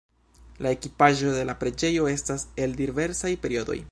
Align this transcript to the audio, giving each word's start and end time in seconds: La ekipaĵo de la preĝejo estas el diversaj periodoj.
La 0.65 0.71
ekipaĵo 0.75 1.33
de 1.35 1.43
la 1.51 1.55
preĝejo 1.65 2.09
estas 2.15 2.45
el 2.65 2.75
diversaj 2.83 3.35
periodoj. 3.45 3.81